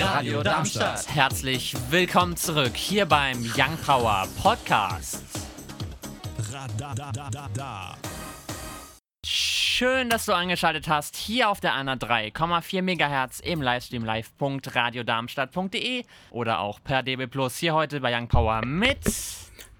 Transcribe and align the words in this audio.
Radio 0.00 0.44
Darmstadt. 0.44 1.12
Herzlich 1.12 1.74
willkommen 1.90 2.36
zurück 2.36 2.76
hier 2.76 3.06
beim 3.06 3.38
Young 3.56 3.76
Power 3.84 4.28
Podcast. 4.40 5.24
Schön, 9.26 10.08
dass 10.08 10.26
du 10.26 10.32
eingeschaltet 10.32 10.86
hast 10.88 11.16
hier 11.16 11.48
auf 11.48 11.58
der 11.60 11.72
103,4 11.72 12.82
MHz 12.82 13.40
im 13.40 13.60
Livestream 13.60 14.04
live.radiodarmstadt.de 14.04 16.04
oder 16.30 16.60
auch 16.60 16.78
per 16.84 17.02
DB 17.02 17.26
Plus 17.26 17.56
hier 17.56 17.74
heute 17.74 18.00
bei 18.00 18.16
Young 18.16 18.28
Power 18.28 18.64
mit 18.64 19.00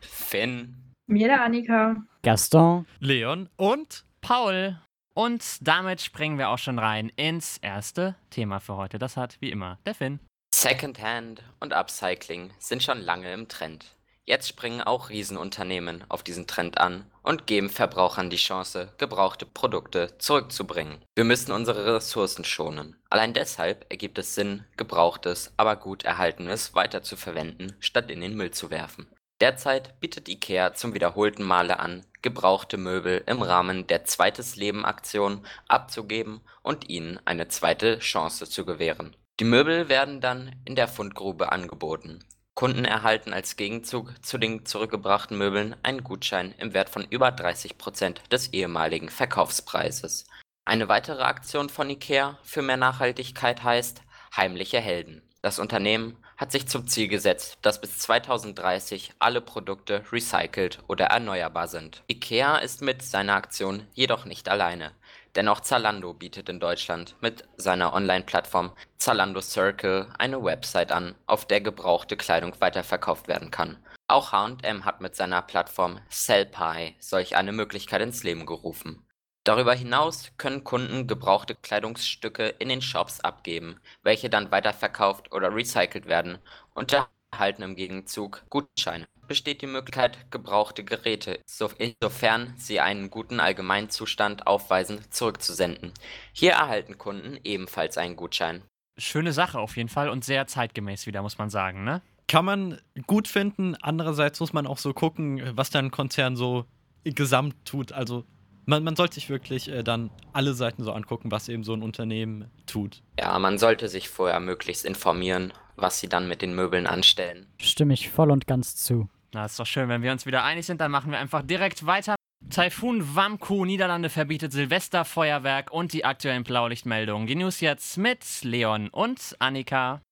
Finn, 0.00 0.74
mir 1.06 1.28
der 1.28 1.44
Annika, 1.44 1.94
Gaston, 2.22 2.86
Leon 2.98 3.48
und 3.56 4.04
Paul. 4.20 4.80
Und 5.18 5.66
damit 5.66 6.00
springen 6.00 6.38
wir 6.38 6.48
auch 6.48 6.58
schon 6.58 6.78
rein 6.78 7.10
ins 7.16 7.56
erste 7.56 8.14
Thema 8.30 8.60
für 8.60 8.76
heute. 8.76 9.00
Das 9.00 9.16
hat 9.16 9.36
wie 9.40 9.50
immer 9.50 9.80
der 9.84 9.96
Finn. 9.96 10.20
Secondhand 10.54 11.42
und 11.58 11.72
Upcycling 11.72 12.52
sind 12.60 12.84
schon 12.84 13.00
lange 13.00 13.32
im 13.32 13.48
Trend. 13.48 13.96
Jetzt 14.26 14.46
springen 14.46 14.80
auch 14.80 15.08
Riesenunternehmen 15.08 16.04
auf 16.08 16.22
diesen 16.22 16.46
Trend 16.46 16.78
an 16.78 17.04
und 17.24 17.48
geben 17.48 17.68
Verbrauchern 17.68 18.30
die 18.30 18.36
Chance, 18.36 18.92
gebrauchte 18.98 19.44
Produkte 19.44 20.16
zurückzubringen. 20.18 20.98
Wir 21.16 21.24
müssen 21.24 21.50
unsere 21.50 21.96
Ressourcen 21.96 22.44
schonen. 22.44 22.94
Allein 23.10 23.34
deshalb 23.34 23.86
ergibt 23.90 24.18
es 24.18 24.36
Sinn, 24.36 24.66
gebrauchtes, 24.76 25.52
aber 25.56 25.74
gut 25.74 26.04
erhaltenes 26.04 26.76
weiterzuverwenden, 26.76 27.74
statt 27.80 28.12
in 28.12 28.20
den 28.20 28.36
Müll 28.36 28.52
zu 28.52 28.70
werfen. 28.70 29.08
Derzeit 29.40 30.00
bietet 30.00 30.28
IKEA 30.28 30.74
zum 30.74 30.94
wiederholten 30.94 31.44
Male 31.44 31.78
an, 31.78 32.04
gebrauchte 32.22 32.76
Möbel 32.76 33.22
im 33.26 33.40
Rahmen 33.40 33.86
der 33.86 34.04
Zweites-Leben-Aktion 34.04 35.46
abzugeben 35.68 36.40
und 36.62 36.88
ihnen 36.88 37.20
eine 37.24 37.46
zweite 37.46 38.00
Chance 38.00 38.50
zu 38.50 38.64
gewähren. 38.64 39.16
Die 39.38 39.44
Möbel 39.44 39.88
werden 39.88 40.20
dann 40.20 40.56
in 40.64 40.74
der 40.74 40.88
Fundgrube 40.88 41.52
angeboten. 41.52 42.24
Kunden 42.54 42.84
erhalten 42.84 43.32
als 43.32 43.54
Gegenzug 43.54 44.12
zu 44.26 44.36
den 44.36 44.66
zurückgebrachten 44.66 45.38
Möbeln 45.38 45.76
einen 45.84 46.02
Gutschein 46.02 46.52
im 46.58 46.74
Wert 46.74 46.90
von 46.90 47.04
über 47.08 47.30
30 47.30 47.78
Prozent 47.78 48.20
des 48.32 48.52
ehemaligen 48.52 49.08
Verkaufspreises. 49.08 50.26
Eine 50.64 50.88
weitere 50.88 51.22
Aktion 51.22 51.68
von 51.68 51.88
IKEA 51.88 52.36
für 52.42 52.62
mehr 52.62 52.76
Nachhaltigkeit 52.76 53.62
heißt 53.62 54.02
Heimliche 54.36 54.80
Helden. 54.80 55.22
Das 55.40 55.60
Unternehmen 55.60 56.16
hat 56.36 56.50
sich 56.50 56.66
zum 56.66 56.88
Ziel 56.88 57.06
gesetzt, 57.06 57.58
dass 57.62 57.80
bis 57.80 57.98
2030 57.98 59.12
alle 59.20 59.40
Produkte 59.40 60.02
recycelt 60.10 60.80
oder 60.88 61.06
erneuerbar 61.06 61.68
sind. 61.68 62.02
IKEA 62.10 62.58
ist 62.58 62.82
mit 62.82 63.02
seiner 63.02 63.34
Aktion 63.34 63.86
jedoch 63.94 64.24
nicht 64.24 64.48
alleine, 64.48 64.92
denn 65.36 65.46
auch 65.46 65.60
Zalando 65.60 66.12
bietet 66.12 66.48
in 66.48 66.58
Deutschland 66.58 67.14
mit 67.20 67.44
seiner 67.56 67.92
Online-Plattform 67.92 68.72
Zalando 68.96 69.40
Circle 69.40 70.08
eine 70.18 70.42
Website 70.42 70.90
an, 70.90 71.14
auf 71.26 71.44
der 71.46 71.60
gebrauchte 71.60 72.16
Kleidung 72.16 72.54
weiterverkauft 72.60 73.28
werden 73.28 73.52
kann. 73.52 73.78
Auch 74.08 74.32
H&M 74.32 74.84
hat 74.84 75.00
mit 75.00 75.14
seiner 75.14 75.42
Plattform 75.42 76.00
Sellpie 76.08 76.96
solch 76.98 77.36
eine 77.36 77.52
Möglichkeit 77.52 78.00
ins 78.00 78.24
Leben 78.24 78.44
gerufen. 78.44 79.04
Darüber 79.44 79.74
hinaus 79.74 80.30
können 80.36 80.64
Kunden 80.64 81.06
gebrauchte 81.06 81.54
Kleidungsstücke 81.54 82.48
in 82.58 82.68
den 82.68 82.82
Shops 82.82 83.20
abgeben, 83.20 83.80
welche 84.02 84.28
dann 84.28 84.50
weiterverkauft 84.50 85.32
oder 85.32 85.54
recycelt 85.54 86.06
werden 86.06 86.38
und 86.74 86.94
erhalten 87.32 87.62
im 87.62 87.76
Gegenzug 87.76 88.44
Gutscheine. 88.50 89.06
Besteht 89.26 89.60
die 89.60 89.66
Möglichkeit, 89.66 90.30
gebrauchte 90.30 90.84
Geräte, 90.84 91.40
sofern 91.46 92.54
sie 92.56 92.80
einen 92.80 93.10
guten 93.10 93.40
Allgemeinzustand 93.40 94.46
aufweisen, 94.46 95.00
zurückzusenden. 95.10 95.92
Hier 96.32 96.52
erhalten 96.52 96.96
Kunden 96.96 97.38
ebenfalls 97.44 97.98
einen 97.98 98.16
Gutschein. 98.16 98.62
Schöne 98.98 99.32
Sache 99.32 99.58
auf 99.60 99.76
jeden 99.76 99.90
Fall 99.90 100.08
und 100.08 100.24
sehr 100.24 100.46
zeitgemäß 100.46 101.06
wieder, 101.06 101.22
muss 101.22 101.38
man 101.38 101.50
sagen, 101.50 101.84
ne? 101.84 102.02
Kann 102.26 102.44
man 102.44 102.80
gut 103.06 103.28
finden. 103.28 103.74
Andererseits 103.76 104.40
muss 104.40 104.52
man 104.52 104.66
auch 104.66 104.78
so 104.78 104.92
gucken, 104.92 105.56
was 105.56 105.70
dein 105.70 105.90
Konzern 105.90 106.36
so 106.36 106.66
gesamt 107.04 107.54
tut. 107.64 107.92
Also 107.92 108.24
man, 108.68 108.84
man 108.84 108.96
sollte 108.96 109.14
sich 109.14 109.30
wirklich 109.30 109.68
äh, 109.68 109.82
dann 109.82 110.10
alle 110.32 110.52
Seiten 110.52 110.84
so 110.84 110.92
angucken, 110.92 111.30
was 111.30 111.48
eben 111.48 111.64
so 111.64 111.72
ein 111.72 111.82
Unternehmen 111.82 112.50
tut. 112.66 113.02
Ja, 113.18 113.38
man 113.38 113.58
sollte 113.58 113.88
sich 113.88 114.08
vorher 114.08 114.40
möglichst 114.40 114.84
informieren, 114.84 115.52
was 115.76 116.00
sie 116.00 116.08
dann 116.08 116.28
mit 116.28 116.42
den 116.42 116.54
Möbeln 116.54 116.86
anstellen. 116.86 117.46
Stimme 117.58 117.94
ich 117.94 118.10
voll 118.10 118.30
und 118.30 118.46
ganz 118.46 118.76
zu. 118.76 119.08
Na, 119.32 119.46
ist 119.46 119.58
doch 119.58 119.66
schön, 119.66 119.88
wenn 119.88 120.02
wir 120.02 120.12
uns 120.12 120.26
wieder 120.26 120.44
einig 120.44 120.66
sind, 120.66 120.80
dann 120.80 120.90
machen 120.90 121.10
wir 121.10 121.18
einfach 121.18 121.42
direkt 121.42 121.86
weiter. 121.86 122.14
Taifun 122.50 123.16
Wamku, 123.16 123.64
Niederlande 123.64 124.10
verbietet 124.10 124.52
Silvesterfeuerwerk 124.52 125.72
und 125.72 125.92
die 125.92 126.04
aktuellen 126.04 126.44
Blaulichtmeldungen. 126.44 127.26
Die 127.26 127.34
News 127.34 127.60
jetzt 127.60 127.96
mit 127.96 128.22
Leon 128.42 128.88
und 128.90 129.34
Annika. 129.38 130.02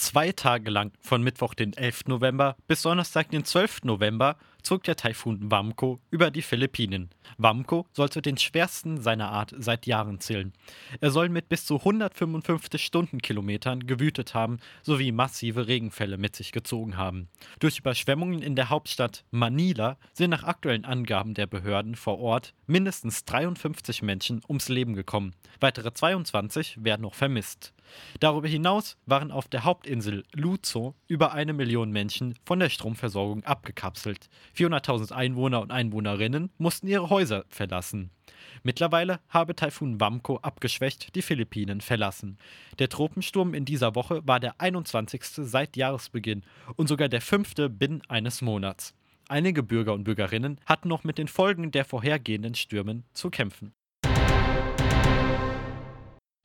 Zwei 0.00 0.32
Tage 0.32 0.70
lang, 0.70 0.92
von 1.02 1.22
Mittwoch, 1.22 1.52
den 1.52 1.74
11. 1.74 2.04
November 2.06 2.56
bis 2.66 2.80
Donnerstag, 2.80 3.28
den 3.32 3.44
12. 3.44 3.84
November, 3.84 4.38
zog 4.62 4.84
der 4.84 4.96
Taifun 4.96 5.50
Wamko 5.50 6.00
über 6.10 6.30
die 6.30 6.42
Philippinen. 6.42 7.10
Wamko 7.38 7.86
soll 7.92 8.10
zu 8.10 8.20
den 8.20 8.36
schwersten 8.36 9.00
seiner 9.00 9.30
Art 9.30 9.54
seit 9.58 9.86
Jahren 9.86 10.20
zählen. 10.20 10.52
Er 11.00 11.10
soll 11.10 11.28
mit 11.28 11.48
bis 11.48 11.64
zu 11.64 11.76
155 11.76 12.84
Stundenkilometern 12.84 13.86
gewütet 13.86 14.34
haben 14.34 14.58
sowie 14.82 15.12
massive 15.12 15.66
Regenfälle 15.66 16.18
mit 16.18 16.36
sich 16.36 16.52
gezogen 16.52 16.96
haben. 16.96 17.28
Durch 17.58 17.78
Überschwemmungen 17.78 18.42
in 18.42 18.56
der 18.56 18.70
Hauptstadt 18.70 19.24
Manila 19.30 19.98
sind 20.12 20.30
nach 20.30 20.44
aktuellen 20.44 20.84
Angaben 20.84 21.34
der 21.34 21.46
Behörden 21.46 21.94
vor 21.94 22.18
Ort 22.18 22.54
mindestens 22.66 23.24
53 23.24 24.02
Menschen 24.02 24.40
ums 24.48 24.68
Leben 24.68 24.94
gekommen. 24.94 25.34
Weitere 25.60 25.92
22 25.92 26.84
werden 26.84 27.02
noch 27.02 27.14
vermisst. 27.14 27.72
Darüber 28.20 28.48
hinaus 28.48 28.96
waren 29.06 29.30
auf 29.30 29.48
der 29.48 29.64
Hauptinsel 29.64 30.24
Luzo 30.32 30.94
über 31.08 31.32
eine 31.32 31.52
Million 31.52 31.90
Menschen 31.90 32.34
von 32.44 32.60
der 32.60 32.68
Stromversorgung 32.68 33.44
abgekapselt. 33.44 34.28
400.000 34.56 35.12
Einwohner 35.12 35.60
und 35.60 35.70
Einwohnerinnen 35.70 36.50
mussten 36.58 36.88
ihre 36.88 37.10
Häuser 37.10 37.44
verlassen. 37.48 38.10
Mittlerweile 38.62 39.20
habe 39.28 39.54
Taifun 39.54 40.00
Wamko 40.00 40.38
abgeschwächt 40.38 41.14
die 41.14 41.22
Philippinen 41.22 41.80
verlassen. 41.80 42.38
Der 42.78 42.88
Tropensturm 42.88 43.54
in 43.54 43.64
dieser 43.64 43.94
Woche 43.94 44.26
war 44.26 44.40
der 44.40 44.60
21. 44.60 45.22
seit 45.24 45.76
Jahresbeginn 45.76 46.42
und 46.76 46.88
sogar 46.88 47.08
der 47.08 47.20
fünfte 47.20 47.70
binnen 47.70 48.02
eines 48.08 48.42
Monats. 48.42 48.94
Einige 49.28 49.62
Bürger 49.62 49.94
und 49.94 50.04
Bürgerinnen 50.04 50.58
hatten 50.66 50.88
noch 50.88 51.04
mit 51.04 51.16
den 51.16 51.28
Folgen 51.28 51.70
der 51.70 51.84
vorhergehenden 51.84 52.54
Stürmen 52.54 53.04
zu 53.12 53.30
kämpfen. 53.30 53.72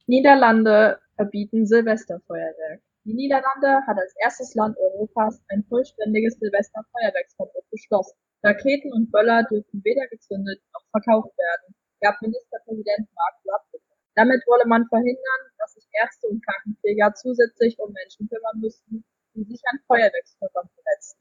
Niederlande 0.07 0.99
verbieten 1.15 1.65
Silvesterfeuerwerk. 1.65 2.81
Die 3.05 3.13
Niederlande 3.13 3.85
hat 3.85 3.97
als 3.99 4.15
erstes 4.17 4.55
Land 4.55 4.75
Europas 4.79 5.39
ein 5.49 5.63
vollständiges 5.69 6.39
Silvesterfeuerwerksverbot 6.39 7.69
beschlossen. 7.69 8.17
Raketen 8.43 8.91
und 8.93 9.11
Böller 9.11 9.43
dürfen 9.43 9.83
weder 9.83 10.07
gezündet 10.07 10.59
noch 10.73 10.81
verkauft 10.89 11.37
werden, 11.37 11.75
gab 12.01 12.19
Ministerpräsident 12.21 13.07
Mark 13.13 13.35
Rutte. 13.45 13.83
Damit 14.15 14.41
wolle 14.47 14.65
man 14.65 14.87
verhindern, 14.89 15.41
dass 15.59 15.75
sich 15.75 15.85
Ärzte 16.01 16.25
und 16.27 16.43
Krankenpfleger 16.43 17.13
zusätzlich 17.13 17.77
um 17.77 17.93
Menschen 17.93 18.27
kümmern 18.27 18.59
müssten, 18.59 19.05
die 19.35 19.43
sich 19.43 19.61
an 19.69 19.77
Feuerwerkskörpern 19.85 20.69
verletzen. 20.73 21.19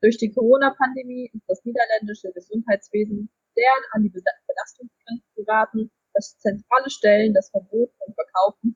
Durch 0.00 0.16
die 0.16 0.32
Corona-Pandemie 0.32 1.30
ist 1.34 1.44
das 1.48 1.62
niederländische 1.64 2.32
Gesundheitswesen 2.32 3.28
derart 3.56 3.84
an 3.92 4.02
die 4.04 4.08
Belastungsgrenze 4.08 5.28
geraten, 5.36 5.90
dass 6.14 6.38
zentrale 6.38 6.88
Stellen 6.88 7.34
das 7.34 7.50
Verbot 7.50 7.92
von 7.98 8.14
Verkauf 8.14 8.54
und 8.62 8.75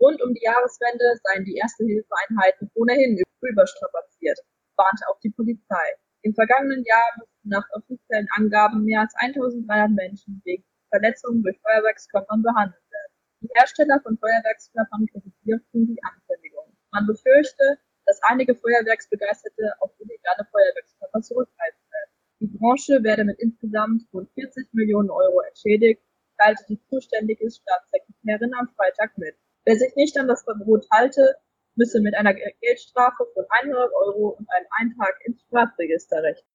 Rund 0.00 0.22
um 0.22 0.32
die 0.32 0.42
Jahreswende 0.42 1.04
seien 1.24 1.44
die 1.44 1.56
Erste-Hilfe-Einheiten 1.56 2.70
ohnehin 2.74 3.20
überstrapaziert, 3.42 4.38
warnte 4.76 5.04
auch 5.10 5.20
die 5.20 5.30
Polizei. 5.30 5.86
Im 6.22 6.34
vergangenen 6.34 6.84
Jahr 6.84 7.04
mussten 7.18 7.48
nach 7.48 7.68
offiziellen 7.72 8.28
Angaben 8.36 8.84
mehr 8.84 9.00
als 9.00 9.14
1300 9.16 9.90
Menschen 9.90 10.40
wegen 10.44 10.64
Verletzungen 10.88 11.42
durch 11.42 11.60
Feuerwerkskörpern 11.60 12.42
behandelt 12.42 12.82
werden. 12.90 13.12
Die 13.42 13.50
Hersteller 13.54 14.00
von 14.02 14.18
Feuerwerkskörpern 14.18 15.06
kritisierten 15.06 15.86
die 15.86 16.02
Ankündigung. 16.02 16.76
Man 16.92 17.06
befürchte, 17.06 17.78
dass 18.06 18.20
einige 18.24 18.54
Feuerwerksbegeisterte 18.54 19.72
auf 19.80 19.92
illegale 19.98 20.48
Feuerwerkskörper 20.50 21.20
zurückgreifen 21.20 21.84
werden. 21.92 22.10
Die 22.40 22.58
Branche 22.58 23.02
werde 23.02 23.24
mit 23.24 23.38
insgesamt 23.38 24.02
rund 24.12 24.30
40 24.32 24.72
Millionen 24.72 25.10
Euro 25.10 25.40
entschädigt, 25.40 26.02
teilte 26.38 26.64
die 26.68 26.80
zuständige 26.88 27.50
Staatssekretärin 27.50 28.54
am 28.54 28.68
Freitag 28.76 29.16
mit. 29.16 29.36
Wer 29.70 29.78
sich 29.78 29.94
nicht 29.94 30.18
an 30.18 30.26
das 30.26 30.42
Verbot 30.42 30.84
halte, 30.90 31.36
müsse 31.76 32.00
mit 32.00 32.16
einer 32.16 32.34
Geldstrafe 32.34 33.24
von 33.32 33.44
100 33.50 33.88
Euro 34.04 34.30
und 34.30 34.48
einem 34.50 34.66
Eintrag 34.80 35.14
ins 35.24 35.40
Strafregister 35.42 36.20
rechnen. 36.24 36.50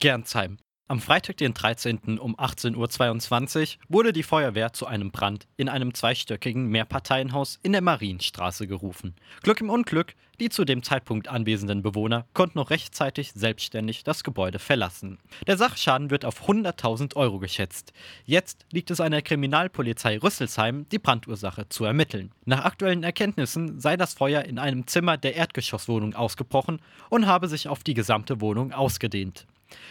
Gernsheim. 0.00 0.58
Am 0.90 0.98
Freitag, 0.98 1.36
den 1.36 1.54
13. 1.54 2.18
um 2.18 2.34
18.22 2.34 3.76
Uhr 3.76 3.82
wurde 3.88 4.12
die 4.12 4.24
Feuerwehr 4.24 4.72
zu 4.72 4.88
einem 4.88 5.12
Brand 5.12 5.46
in 5.56 5.68
einem 5.68 5.94
zweistöckigen 5.94 6.66
Mehrparteienhaus 6.66 7.60
in 7.62 7.70
der 7.70 7.80
Marienstraße 7.80 8.66
gerufen. 8.66 9.14
Glück 9.44 9.60
im 9.60 9.70
Unglück, 9.70 10.16
die 10.40 10.48
zu 10.48 10.64
dem 10.64 10.82
Zeitpunkt 10.82 11.28
anwesenden 11.28 11.82
Bewohner 11.82 12.26
konnten 12.34 12.58
noch 12.58 12.70
rechtzeitig 12.70 13.30
selbstständig 13.30 14.02
das 14.02 14.24
Gebäude 14.24 14.58
verlassen. 14.58 15.18
Der 15.46 15.56
Sachschaden 15.56 16.10
wird 16.10 16.24
auf 16.24 16.48
100.000 16.48 17.14
Euro 17.14 17.38
geschätzt. 17.38 17.92
Jetzt 18.24 18.66
liegt 18.72 18.90
es 18.90 18.98
an 18.98 19.12
der 19.12 19.22
Kriminalpolizei 19.22 20.18
Rüsselsheim, 20.18 20.88
die 20.88 20.98
Brandursache 20.98 21.68
zu 21.68 21.84
ermitteln. 21.84 22.32
Nach 22.46 22.64
aktuellen 22.64 23.04
Erkenntnissen 23.04 23.78
sei 23.78 23.96
das 23.96 24.14
Feuer 24.14 24.42
in 24.42 24.58
einem 24.58 24.88
Zimmer 24.88 25.18
der 25.18 25.36
Erdgeschosswohnung 25.36 26.16
ausgebrochen 26.16 26.80
und 27.10 27.28
habe 27.28 27.46
sich 27.46 27.68
auf 27.68 27.84
die 27.84 27.94
gesamte 27.94 28.40
Wohnung 28.40 28.72
ausgedehnt. 28.72 29.46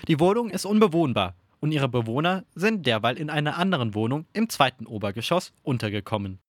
Die 0.07 0.19
Wohnung 0.19 0.49
ist 0.49 0.65
unbewohnbar 0.65 1.35
und 1.59 1.71
ihre 1.71 1.89
Bewohner 1.89 2.43
sind 2.55 2.85
derweil 2.85 3.17
in 3.17 3.29
einer 3.29 3.57
anderen 3.57 3.93
Wohnung 3.93 4.25
im 4.33 4.49
zweiten 4.49 4.85
Obergeschoss 4.85 5.53
untergekommen. 5.63 6.39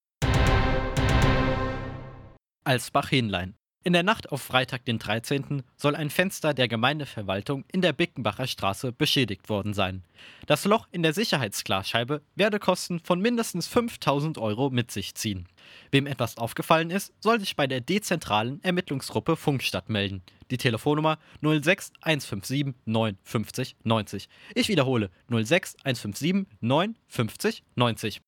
Alsbach-Hähnlein. 2.65 3.55
In 3.83 3.95
der 3.95 4.03
Nacht 4.03 4.31
auf 4.31 4.43
Freitag, 4.43 4.85
den 4.85 4.99
13., 4.99 5.63
soll 5.79 5.97
ein 5.97 6.11
Fenster 6.11 6.53
der 6.53 6.69
Gemeindeverwaltung 6.69 7.65
in 7.73 7.81
der 7.81 7.95
Bickenbacher 7.95 8.47
Straße 8.47 8.93
beschädigt 8.93 9.49
worden 9.49 9.73
sein. 9.73 10.05
Das 10.47 10.67
Loch 10.67 10.87
in 10.93 11.03
der 11.03 11.15
Sicherheitsglasscheibe 11.15 12.21
werde 12.35 12.59
Kosten 12.59 13.01
von 13.01 13.23
mindestens 13.23 13.69
5000 13.69 14.37
Euro 14.37 14.69
mit 14.69 14.91
sich 14.91 15.15
ziehen. 15.15 15.49
Wem 15.91 16.07
etwas 16.07 16.37
aufgefallen 16.37 16.91
ist, 16.91 17.15
soll 17.21 17.41
sich 17.41 17.57
bei 17.57 17.67
der 17.67 17.81
dezentralen 17.81 18.63
Ermittlungsgruppe 18.63 19.35
Funkstadt 19.35 19.89
melden. 19.89 20.23
Die 20.51 20.59
Telefonnummer 20.59 21.19
06 21.41 21.93
157 22.03 22.75
950 22.85 23.77
90. 23.83 24.29
Ich 24.55 24.69
wiederhole 24.69 25.09
06 25.31 25.77
157 25.85 26.47
950 26.61 27.63
90. 27.77 28.21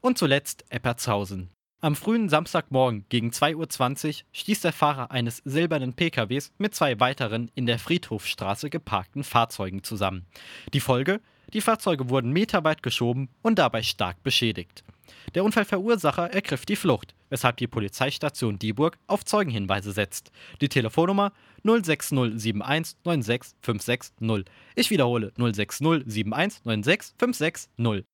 Und 0.00 0.16
zuletzt 0.16 0.64
Eppertshausen. 0.70 1.50
Am 1.80 1.94
frühen 1.94 2.28
Samstagmorgen 2.28 3.04
gegen 3.08 3.30
2.20 3.30 4.08
Uhr 4.08 4.26
stieß 4.32 4.62
der 4.62 4.72
Fahrer 4.72 5.12
eines 5.12 5.42
silbernen 5.44 5.92
PKWs 5.92 6.50
mit 6.58 6.74
zwei 6.74 6.98
weiteren 6.98 7.52
in 7.54 7.66
der 7.66 7.78
Friedhofstraße 7.78 8.68
geparkten 8.68 9.22
Fahrzeugen 9.22 9.84
zusammen. 9.84 10.26
Die 10.74 10.80
Folge? 10.80 11.20
Die 11.52 11.60
Fahrzeuge 11.60 12.10
wurden 12.10 12.32
meterweit 12.32 12.82
geschoben 12.82 13.28
und 13.42 13.60
dabei 13.60 13.84
stark 13.84 14.20
beschädigt. 14.24 14.82
Der 15.36 15.44
Unfallverursacher 15.44 16.32
ergriff 16.32 16.66
die 16.66 16.74
Flucht, 16.74 17.14
weshalb 17.30 17.58
die 17.58 17.68
Polizeistation 17.68 18.58
Dieburg 18.58 18.98
auf 19.06 19.24
Zeugenhinweise 19.24 19.92
setzt. 19.92 20.32
Die 20.60 20.68
Telefonnummer 20.68 21.32
06071 21.62 22.96
96560. 23.04 24.52
Ich 24.74 24.90
wiederhole 24.90 25.32
06071 25.36 26.64
96560. 26.64 28.04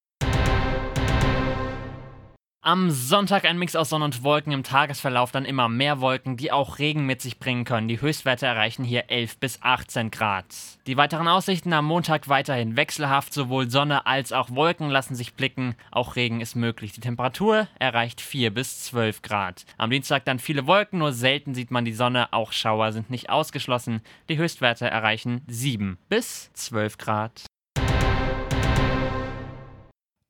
Am 2.67 2.91
Sonntag 2.91 3.45
ein 3.45 3.59
Mix 3.59 3.77
aus 3.77 3.91
Sonne 3.91 4.07
und 4.07 4.23
Wolken, 4.23 4.51
im 4.51 4.63
Tagesverlauf 4.63 5.31
dann 5.31 5.45
immer 5.45 5.69
mehr 5.69 6.01
Wolken, 6.01 6.39
die 6.39 6.51
auch 6.51 6.79
Regen 6.79 7.05
mit 7.05 7.21
sich 7.21 7.39
bringen 7.39 7.67
können. 7.67 7.89
Die 7.89 8.01
Höchstwerte 8.01 8.47
erreichen 8.47 8.85
hier 8.85 9.11
11 9.11 9.37
bis 9.37 9.61
18 9.61 10.11
Grad. 10.11 10.47
Die 10.87 10.97
weiteren 10.97 11.29
Aussichten 11.29 11.75
am 11.75 11.85
Montag 11.85 12.31
weiterhin 12.31 12.75
wechselhaft, 12.75 13.35
sowohl 13.35 13.69
Sonne 13.69 14.07
als 14.07 14.33
auch 14.33 14.49
Wolken 14.49 14.89
lassen 14.89 15.15
sich 15.15 15.35
blicken, 15.35 15.75
auch 15.91 16.17
Regen 16.17 16.41
ist 16.41 16.55
möglich. 16.55 16.93
Die 16.93 17.03
Temperatur 17.03 17.69
erreicht 17.79 18.23
4 18.23 18.55
bis 18.55 18.85
12 18.85 19.21
Grad. 19.21 19.67
Am 19.77 19.91
Dienstag 19.91 20.25
dann 20.25 20.39
viele 20.39 20.67
Wolken, 20.67 21.01
nur 21.01 21.13
selten 21.13 21.53
sieht 21.53 21.71
man 21.71 21.85
die 21.85 21.93
Sonne, 21.93 22.33
auch 22.33 22.53
Schauer 22.53 22.93
sind 22.93 23.11
nicht 23.11 23.29
ausgeschlossen. 23.29 24.01
Die 24.31 24.39
Höchstwerte 24.39 24.89
erreichen 24.89 25.43
7 25.49 25.99
bis 26.09 26.51
12 26.55 26.97
Grad. 26.97 27.45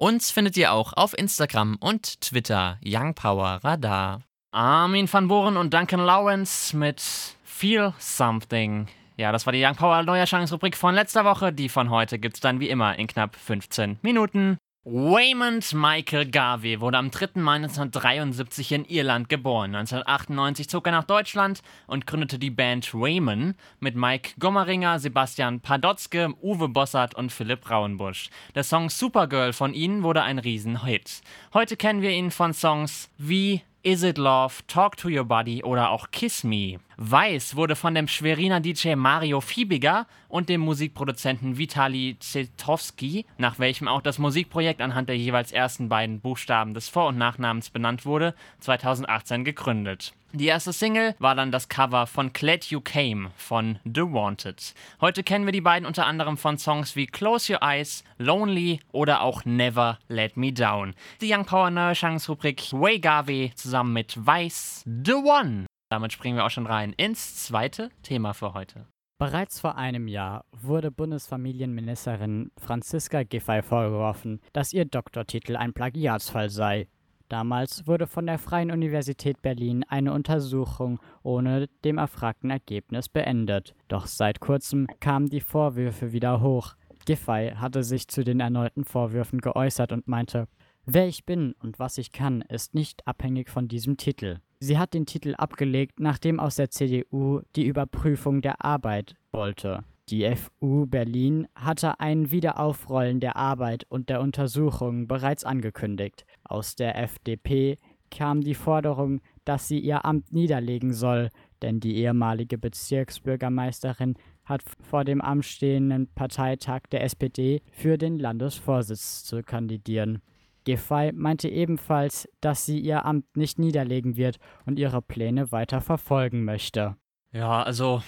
Uns 0.04 0.30
findet 0.30 0.58
ihr 0.58 0.70
auch 0.70 0.92
auf 0.92 1.16
Instagram 1.16 1.78
und 1.80 2.20
Twitter 2.20 2.78
Young 2.84 3.14
Power 3.14 3.60
Radar. 3.64 4.20
Armin 4.52 5.10
van 5.10 5.28
Boren 5.28 5.56
und 5.56 5.72
Duncan 5.72 6.00
Lawrence 6.00 6.76
mit 6.76 7.00
Feel 7.42 7.94
Something. 7.98 8.88
Ja, 9.16 9.32
das 9.32 9.46
war 9.46 9.54
die 9.54 9.64
Young 9.64 9.76
Power 9.76 10.02
Neuerscheinungsrubrik 10.02 10.76
von 10.76 10.94
letzter 10.94 11.24
Woche. 11.24 11.54
Die 11.54 11.70
von 11.70 11.88
heute 11.88 12.18
gibt's 12.18 12.40
dann 12.40 12.60
wie 12.60 12.68
immer 12.68 12.98
in 12.98 13.06
knapp 13.06 13.34
15 13.34 13.98
Minuten. 14.02 14.58
Waymond 14.86 15.72
Michael 15.72 16.26
Garvey 16.26 16.78
wurde 16.78 16.98
am 16.98 17.10
3. 17.10 17.40
Mai 17.40 17.54
1973 17.54 18.72
in 18.72 18.84
Irland 18.84 19.30
geboren. 19.30 19.74
1998 19.74 20.68
zog 20.68 20.84
er 20.86 20.92
nach 20.92 21.04
Deutschland 21.04 21.62
und 21.86 22.06
gründete 22.06 22.38
die 22.38 22.50
Band 22.50 22.92
Wayman 22.92 23.54
mit 23.80 23.96
Mike 23.96 24.32
Gommeringer, 24.38 24.98
Sebastian 24.98 25.60
Padotzke, 25.60 26.34
Uwe 26.42 26.68
Bossart 26.68 27.14
und 27.14 27.32
Philipp 27.32 27.70
Rauenbusch. 27.70 28.28
Der 28.54 28.62
Song 28.62 28.90
Supergirl 28.90 29.54
von 29.54 29.72
ihnen 29.72 30.02
wurde 30.02 30.22
ein 30.22 30.38
Riesenhit. 30.38 31.22
Heute 31.54 31.78
kennen 31.78 32.02
wir 32.02 32.10
ihn 32.10 32.30
von 32.30 32.52
Songs 32.52 33.08
wie 33.16 33.62
Is 33.82 34.02
It 34.02 34.18
Love, 34.18 34.52
Talk 34.66 34.98
to 34.98 35.08
Your 35.08 35.24
Body 35.24 35.64
oder 35.64 35.92
auch 35.92 36.10
Kiss 36.10 36.44
Me. 36.44 36.78
Weiß 36.96 37.56
wurde 37.56 37.76
von 37.76 37.94
dem 37.94 38.08
Schweriner 38.08 38.60
DJ 38.60 38.94
Mario 38.94 39.40
Fiebiger 39.40 40.06
und 40.28 40.48
dem 40.48 40.60
Musikproduzenten 40.60 41.58
Vitali 41.58 42.16
Zetowski, 42.20 43.26
nach 43.38 43.58
welchem 43.58 43.88
auch 43.88 44.02
das 44.02 44.18
Musikprojekt 44.18 44.80
anhand 44.80 45.08
der 45.08 45.16
jeweils 45.16 45.52
ersten 45.52 45.88
beiden 45.88 46.20
Buchstaben 46.20 46.74
des 46.74 46.88
Vor- 46.88 47.08
und 47.08 47.18
Nachnamens 47.18 47.70
benannt 47.70 48.06
wurde, 48.06 48.34
2018 48.60 49.44
gegründet. 49.44 50.12
Die 50.32 50.46
erste 50.46 50.72
Single 50.72 51.14
war 51.20 51.36
dann 51.36 51.52
das 51.52 51.68
Cover 51.68 52.08
von 52.08 52.32
Glad 52.32 52.64
You 52.64 52.80
Came 52.80 53.30
von 53.36 53.78
The 53.84 54.02
Wanted. 54.02 54.74
Heute 55.00 55.22
kennen 55.22 55.44
wir 55.44 55.52
die 55.52 55.60
beiden 55.60 55.86
unter 55.86 56.06
anderem 56.06 56.36
von 56.36 56.58
Songs 56.58 56.96
wie 56.96 57.06
Close 57.06 57.52
Your 57.52 57.62
Eyes, 57.62 58.02
Lonely 58.18 58.80
oder 58.90 59.20
auch 59.20 59.44
Never 59.44 59.98
Let 60.08 60.36
Me 60.36 60.52
Down. 60.52 60.94
Die 61.20 61.32
Young 61.32 61.44
Power 61.44 61.70
Neuerscheinungsrubrik 61.70 62.72
Way 62.72 62.98
Garvey 62.98 63.52
zusammen 63.54 63.92
mit 63.92 64.14
Weiß 64.26 64.82
The 64.84 65.14
One. 65.14 65.66
Damit 65.88 66.12
springen 66.12 66.36
wir 66.36 66.44
auch 66.44 66.50
schon 66.50 66.66
rein 66.66 66.92
ins 66.92 67.44
zweite 67.44 67.90
Thema 68.02 68.32
für 68.32 68.54
heute. 68.54 68.86
Bereits 69.18 69.60
vor 69.60 69.76
einem 69.76 70.08
Jahr 70.08 70.44
wurde 70.50 70.90
Bundesfamilienministerin 70.90 72.50
Franziska 72.58 73.22
Giffey 73.22 73.62
vorgeworfen, 73.62 74.40
dass 74.52 74.72
ihr 74.72 74.84
Doktortitel 74.86 75.56
ein 75.56 75.72
Plagiatsfall 75.72 76.50
sei. 76.50 76.88
Damals 77.28 77.86
wurde 77.86 78.06
von 78.06 78.26
der 78.26 78.38
Freien 78.38 78.70
Universität 78.70 79.40
Berlin 79.40 79.84
eine 79.88 80.12
Untersuchung 80.12 81.00
ohne 81.22 81.68
dem 81.84 81.98
erfragten 81.98 82.50
Ergebnis 82.50 83.08
beendet. 83.08 83.74
Doch 83.88 84.06
seit 84.06 84.40
kurzem 84.40 84.88
kamen 85.00 85.28
die 85.28 85.40
Vorwürfe 85.40 86.12
wieder 86.12 86.40
hoch. 86.40 86.74
Giffey 87.06 87.52
hatte 87.56 87.82
sich 87.82 88.08
zu 88.08 88.24
den 88.24 88.40
erneuten 88.40 88.84
Vorwürfen 88.84 89.40
geäußert 89.40 89.92
und 89.92 90.08
meinte, 90.08 90.48
Wer 90.86 91.08
ich 91.08 91.24
bin 91.24 91.54
und 91.60 91.78
was 91.78 91.96
ich 91.96 92.12
kann, 92.12 92.42
ist 92.42 92.74
nicht 92.74 93.06
abhängig 93.06 93.48
von 93.48 93.68
diesem 93.68 93.96
Titel. 93.96 94.40
Sie 94.60 94.78
hat 94.78 94.94
den 94.94 95.06
Titel 95.06 95.34
abgelegt, 95.36 96.00
nachdem 96.00 96.40
aus 96.40 96.56
der 96.56 96.70
CDU 96.70 97.40
die 97.56 97.66
Überprüfung 97.66 98.42
der 98.42 98.64
Arbeit 98.64 99.14
wollte. 99.32 99.84
Die 100.10 100.30
FU 100.36 100.86
Berlin 100.86 101.48
hatte 101.54 101.98
ein 101.98 102.30
Wiederaufrollen 102.30 103.20
der 103.20 103.36
Arbeit 103.36 103.86
und 103.88 104.10
der 104.10 104.20
Untersuchungen 104.20 105.08
bereits 105.08 105.44
angekündigt. 105.44 106.26
Aus 106.44 106.76
der 106.76 106.98
FDP 107.02 107.78
kam 108.10 108.42
die 108.42 108.54
Forderung, 108.54 109.20
dass 109.44 109.66
sie 109.66 109.78
ihr 109.78 110.04
Amt 110.04 110.32
niederlegen 110.32 110.92
soll, 110.92 111.30
denn 111.62 111.80
die 111.80 111.96
ehemalige 111.96 112.58
Bezirksbürgermeisterin 112.58 114.16
hat 114.44 114.62
vor 114.82 115.04
dem 115.04 115.22
anstehenden 115.22 116.08
Parteitag 116.14 116.82
der 116.92 117.02
SPD 117.02 117.62
für 117.72 117.96
den 117.96 118.18
Landesvorsitz 118.18 119.24
zu 119.24 119.42
kandidieren. 119.42 120.20
Giffey 120.64 121.12
meinte 121.12 121.48
ebenfalls, 121.48 122.28
dass 122.40 122.66
sie 122.66 122.78
ihr 122.78 123.04
Amt 123.04 123.36
nicht 123.36 123.58
niederlegen 123.58 124.16
wird 124.16 124.38
und 124.66 124.78
ihre 124.78 125.02
Pläne 125.02 125.52
weiter 125.52 125.80
verfolgen 125.80 126.44
möchte. 126.44 126.96
Ja, 127.32 127.62
also, 127.62 128.02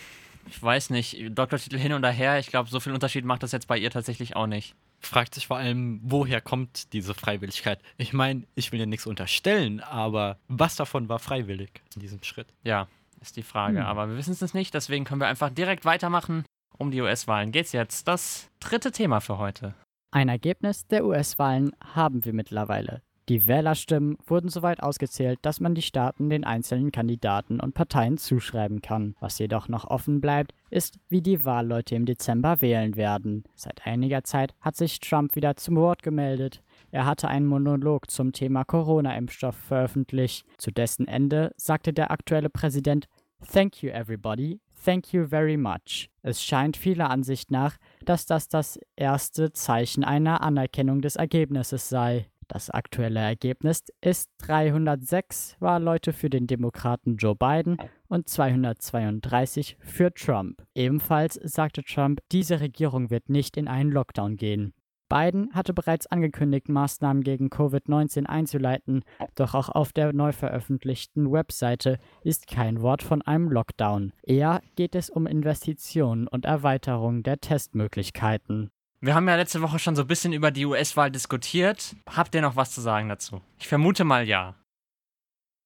ich 0.49 0.63
weiß 0.63 0.91
nicht, 0.91 1.17
Doktortitel 1.31 1.79
hin 1.79 1.93
und 1.93 2.05
her, 2.05 2.39
ich 2.39 2.49
glaube, 2.49 2.71
so 2.71 2.81
viel 2.81 2.93
Unterschied 2.93 3.25
macht 3.25 3.43
das 3.43 3.53
jetzt 3.53 3.67
bei 3.69 3.79
ihr 3.79 3.91
tatsächlich 3.91 4.37
auch 4.37 4.47
nicht. 4.47 4.75
Fragt 5.01 5.35
sich 5.35 5.47
vor 5.47 5.59
allem, 5.59 6.01
woher 6.03 6.41
kommt 6.41 6.93
diese 6.93 7.15
Freiwilligkeit? 7.15 7.81
Ich 7.99 8.13
meine, 8.13 8.45
ich 8.55 8.73
will 8.73 8.81
ja 8.81 8.87
nichts 8.87 9.07
unterstellen, 9.07 9.81
aber 9.81 10.39
was 10.49 10.77
davon 10.77 11.09
war 11.09 11.19
freiwillig 11.19 11.83
in 11.95 12.01
diesem 12.01 12.23
Schritt? 12.23 12.49
Ja, 12.65 12.89
ist 13.21 13.37
die 13.37 13.43
Frage. 13.43 13.81
Hm. 13.81 13.87
Aber 13.87 14.09
wir 14.09 14.17
wissen 14.17 14.33
es 14.33 14.55
nicht, 14.55 14.75
deswegen 14.75 15.05
können 15.05 15.21
wir 15.21 15.29
einfach 15.29 15.51
direkt 15.51 15.85
weitermachen. 15.85 16.45
Um 16.79 16.91
die 16.91 17.01
US-Wahlen 17.01 17.53
geht's 17.53 17.73
jetzt. 17.73 18.07
Das 18.07 18.51
dritte 18.61 18.93
Thema 18.93 19.21
für 19.21 19.39
heute. 19.39 19.75
Ein 20.11 20.29
Ergebnis 20.29 20.87
der 20.87 21.05
US-Wahlen 21.05 21.73
haben 21.95 22.25
wir 22.25 22.33
mittlerweile. 22.33 23.03
Die 23.29 23.49
Wählerstimmen 23.49 24.17
wurden 24.25 24.49
soweit 24.49 24.81
ausgezählt, 24.81 25.41
dass 25.43 25.59
man 25.59 25.75
die 25.75 25.83
Staaten 25.83 26.31
den 26.31 26.45
einzelnen 26.45 26.93
Kandidaten 26.93 27.59
und 27.59 27.75
Parteien 27.75 28.19
zuschreiben 28.19 28.83
kann. 28.83 29.17
Was 29.19 29.41
jedoch 29.41 29.69
noch 29.69 29.85
offen 29.85 30.21
bleibt, 30.21 30.53
ist, 30.71 31.01
wie 31.09 31.23
die 31.23 31.45
Wahlleute 31.45 31.97
im 31.97 32.07
Dezember 32.07 32.61
wählen 32.61 32.95
werden. 32.95 33.43
Seit 33.57 33.85
einiger 33.85 34.23
Zeit 34.23 34.55
hat 34.61 34.77
sich 34.77 35.01
Trump 35.01 35.35
wieder 35.35 35.57
zum 35.57 35.75
Wort 35.75 36.05
gemeldet. 36.05 36.63
Er 36.93 37.05
hatte 37.05 37.27
einen 37.27 37.47
Monolog 37.47 38.13
zum 38.13 38.33
Thema 38.33 38.63
Corona-Impfstoff 38.63 39.57
veröffentlicht. 39.57 40.47
Zu 40.57 40.71
dessen 40.71 41.09
Ende 41.09 41.53
sagte 41.57 41.93
der 41.93 42.13
aktuelle 42.13 42.49
Präsident 42.49 43.09
Thank 43.53 43.83
you 43.83 43.91
everybody, 43.91 44.61
Thank 44.85 45.13
you 45.13 45.27
very 45.27 45.57
much. 45.57 46.11
Es 46.23 46.45
scheint 46.45 46.77
vieler 46.77 47.11
Ansicht 47.11 47.51
nach, 47.51 47.77
dass 48.09 48.27
das 48.27 48.49
das 48.49 48.79
erste 48.97 49.53
Zeichen 49.53 50.05
einer 50.05 50.41
Anerkennung 50.41 51.03
des 51.03 51.17
Ergebnisses 51.17 51.89
sei. 51.89 52.27
Das 52.49 52.71
aktuelle 52.71 53.21
Ergebnis 53.21 53.83
ist 54.01 54.31
306 54.39 55.57
Wahlleute 55.59 56.13
für 56.13 56.31
den 56.31 56.47
Demokraten 56.47 57.17
Joe 57.17 57.35
Biden 57.35 57.77
und 58.09 58.29
232 58.29 59.77
für 59.81 60.15
Trump. 60.15 60.65
Ebenfalls 60.75 61.35
sagte 61.43 61.83
Trump, 61.83 62.21
diese 62.31 62.61
Regierung 62.61 63.11
wird 63.11 63.29
nicht 63.29 63.57
in 63.57 63.67
einen 63.67 63.91
Lockdown 63.91 64.37
gehen. 64.37 64.73
Biden 65.09 65.55
hatte 65.55 65.73
bereits 65.73 66.07
angekündigt, 66.07 66.69
Maßnahmen 66.69 67.23
gegen 67.23 67.49
Covid-19 67.49 68.27
einzuleiten, 68.27 69.05
doch 69.35 69.55
auch 69.55 69.69
auf 69.69 69.93
der 69.93 70.13
neu 70.13 70.33
veröffentlichten 70.33 71.31
Webseite 71.31 71.99
ist 72.23 72.47
kein 72.47 72.83
Wort 72.83 73.03
von 73.03 73.23
einem 73.23 73.51
Lockdown. 73.51 74.13
Eher 74.23 74.61
geht 74.75 74.95
es 74.95 75.11
um 75.11 75.27
Investitionen 75.27 76.27
und 76.27 76.45
Erweiterung 76.45 77.23
der 77.23 77.41
Testmöglichkeiten. 77.41 78.71
Wir 79.01 79.15
haben 79.15 79.29
ja 79.29 79.37
letzte 79.37 79.63
Woche 79.63 79.79
schon 79.79 79.95
so 79.95 80.03
ein 80.03 80.09
bisschen 80.09 80.33
über 80.33 80.51
die 80.51 80.65
US-Wahl 80.65 81.11
diskutiert. 81.11 81.95
Habt 82.09 82.35
ihr 82.35 82.41
noch 82.41 82.57
was 82.57 82.73
zu 82.73 82.81
sagen 82.81 83.09
dazu? 83.09 83.41
Ich 83.59 83.69
vermute 83.69 84.05
mal 84.05 84.27
ja. 84.27 84.57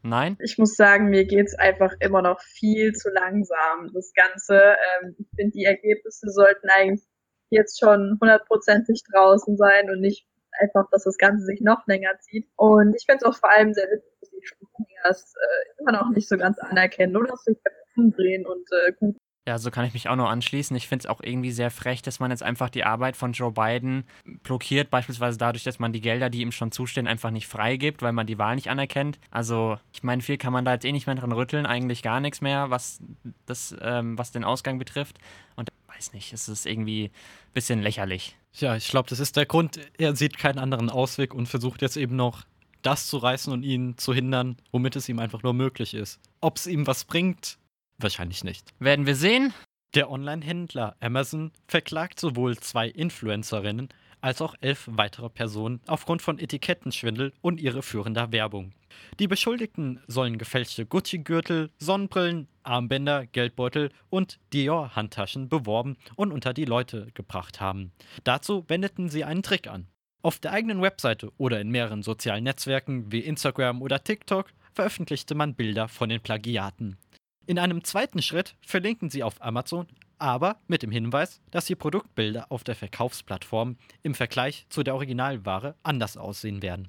Nein? 0.02 0.36
Ich 0.42 0.56
muss 0.56 0.76
sagen, 0.76 1.10
mir 1.10 1.26
geht's 1.26 1.54
einfach 1.54 1.92
immer 2.00 2.22
noch 2.22 2.40
viel 2.40 2.92
zu 2.92 3.10
langsam. 3.10 3.90
Das 3.92 4.12
Ganze, 4.14 4.56
ähm, 5.02 5.14
ich 5.18 5.28
finde, 5.36 5.52
die 5.52 5.64
Ergebnisse 5.64 6.30
sollten 6.30 6.68
eigentlich 6.70 7.06
jetzt 7.50 7.80
schon 7.80 8.18
hundertprozentig 8.20 9.02
draußen 9.12 9.56
sein 9.56 9.90
und 9.90 10.00
nicht 10.00 10.26
einfach, 10.60 10.88
dass 10.90 11.04
das 11.04 11.18
Ganze 11.18 11.44
sich 11.44 11.60
noch 11.60 11.86
länger 11.86 12.18
zieht. 12.20 12.48
Und 12.56 12.94
ich 12.94 13.04
finde 13.06 13.18
es 13.18 13.24
auch 13.24 13.36
vor 13.36 13.50
allem 13.50 13.72
sehr 13.72 13.86
witzig, 13.90 14.12
dass 14.20 14.30
die 14.30 14.46
Springer 14.46 15.10
es 15.10 15.34
äh, 15.34 15.80
immer 15.80 15.92
noch 15.92 16.10
nicht 16.10 16.28
so 16.28 16.36
ganz 16.36 16.58
anerkennen 16.58 17.16
oder 17.16 17.36
sich 17.36 17.58
umdrehen 17.96 18.46
und 18.46 18.66
äh, 18.86 18.92
gut 18.92 19.16
ja, 19.48 19.58
so 19.58 19.70
kann 19.70 19.86
ich 19.86 19.94
mich 19.94 20.08
auch 20.08 20.16
nur 20.16 20.28
anschließen. 20.28 20.76
Ich 20.76 20.86
finde 20.86 21.04
es 21.04 21.06
auch 21.06 21.20
irgendwie 21.22 21.50
sehr 21.50 21.70
frech, 21.70 22.02
dass 22.02 22.20
man 22.20 22.30
jetzt 22.30 22.42
einfach 22.42 22.68
die 22.68 22.84
Arbeit 22.84 23.16
von 23.16 23.32
Joe 23.32 23.50
Biden 23.50 24.04
blockiert, 24.44 24.90
beispielsweise 24.90 25.38
dadurch, 25.38 25.64
dass 25.64 25.78
man 25.78 25.92
die 25.92 26.02
Gelder, 26.02 26.28
die 26.28 26.42
ihm 26.42 26.52
schon 26.52 26.72
zustehen, 26.72 27.08
einfach 27.08 27.30
nicht 27.30 27.48
freigibt, 27.48 28.02
weil 28.02 28.12
man 28.12 28.26
die 28.26 28.38
Wahl 28.38 28.54
nicht 28.54 28.68
anerkennt. 28.68 29.18
Also, 29.30 29.78
ich 29.92 30.02
meine, 30.02 30.20
viel 30.20 30.36
kann 30.36 30.52
man 30.52 30.64
da 30.66 30.74
jetzt 30.74 30.84
eh 30.84 30.92
nicht 30.92 31.06
mehr 31.06 31.16
dran 31.16 31.32
rütteln, 31.32 31.64
eigentlich 31.64 32.02
gar 32.02 32.20
nichts 32.20 32.42
mehr, 32.42 32.70
was, 32.70 33.00
das, 33.46 33.74
ähm, 33.80 34.18
was 34.18 34.30
den 34.30 34.44
Ausgang 34.44 34.78
betrifft. 34.78 35.18
Und 35.56 35.70
weiß 36.00 36.12
nicht, 36.14 36.32
es 36.32 36.48
ist 36.48 36.66
irgendwie 36.66 37.04
ein 37.06 37.52
bisschen 37.52 37.82
lächerlich. 37.82 38.36
Ja, 38.54 38.74
ich 38.74 38.88
glaube, 38.88 39.08
das 39.08 39.20
ist 39.20 39.36
der 39.36 39.46
Grund. 39.46 39.78
Er 39.98 40.16
sieht 40.16 40.38
keinen 40.38 40.58
anderen 40.58 40.90
Ausweg 40.90 41.34
und 41.34 41.46
versucht 41.46 41.82
jetzt 41.82 41.96
eben 41.96 42.16
noch 42.16 42.44
das 42.82 43.06
zu 43.06 43.18
reißen 43.18 43.52
und 43.52 43.62
ihn 43.62 43.98
zu 43.98 44.14
hindern, 44.14 44.56
womit 44.72 44.96
es 44.96 45.08
ihm 45.08 45.18
einfach 45.18 45.42
nur 45.42 45.52
möglich 45.52 45.94
ist. 45.94 46.18
Ob 46.40 46.56
es 46.56 46.66
ihm 46.66 46.86
was 46.86 47.04
bringt, 47.04 47.58
Wahrscheinlich 48.02 48.44
nicht. 48.44 48.72
Werden 48.78 49.06
wir 49.06 49.14
sehen. 49.14 49.52
Der 49.94 50.10
Online-Händler 50.10 50.96
Amazon 51.00 51.52
verklagt 51.66 52.18
sowohl 52.18 52.56
zwei 52.58 52.88
Influencerinnen 52.88 53.88
als 54.20 54.42
auch 54.42 54.54
elf 54.60 54.88
weitere 54.90 55.28
Personen 55.28 55.80
aufgrund 55.86 56.22
von 56.22 56.38
Etikettenschwindel 56.38 57.32
und 57.40 57.60
irreführender 57.60 58.32
Werbung. 58.32 58.72
Die 59.18 59.28
Beschuldigten 59.28 60.00
sollen 60.06 60.38
gefälschte 60.38 60.86
Gucci-Gürtel, 60.86 61.70
Sonnenbrillen, 61.78 62.48
Armbänder, 62.62 63.26
Geldbeutel 63.26 63.90
und 64.10 64.38
Dior-Handtaschen 64.52 65.48
beworben 65.48 65.96
und 66.16 66.32
unter 66.32 66.52
die 66.52 66.64
Leute 66.64 67.08
gebracht 67.14 67.60
haben. 67.60 67.92
Dazu 68.24 68.64
wendeten 68.68 69.08
sie 69.08 69.24
einen 69.24 69.42
Trick 69.42 69.68
an. 69.68 69.86
Auf 70.22 70.38
der 70.38 70.52
eigenen 70.52 70.82
Webseite 70.82 71.32
oder 71.38 71.60
in 71.60 71.70
mehreren 71.70 72.02
sozialen 72.02 72.44
Netzwerken 72.44 73.10
wie 73.10 73.20
Instagram 73.20 73.80
oder 73.80 74.04
TikTok 74.04 74.52
veröffentlichte 74.74 75.34
man 75.34 75.54
Bilder 75.54 75.88
von 75.88 76.08
den 76.08 76.20
Plagiaten. 76.20 76.98
In 77.46 77.58
einem 77.58 77.82
zweiten 77.84 78.22
Schritt 78.22 78.54
verlinken 78.60 79.10
Sie 79.10 79.22
auf 79.22 79.42
Amazon, 79.42 79.86
aber 80.20 80.60
mit 80.68 80.82
dem 80.82 80.90
Hinweis, 80.90 81.40
dass 81.50 81.66
die 81.66 81.74
Produktbilder 81.74 82.46
auf 82.50 82.64
der 82.64 82.76
Verkaufsplattform 82.76 83.76
im 84.02 84.14
Vergleich 84.14 84.66
zu 84.68 84.82
der 84.82 84.94
Originalware 84.94 85.74
anders 85.82 86.16
aussehen 86.16 86.62
werden. 86.62 86.88